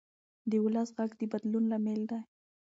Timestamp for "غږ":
0.97-1.11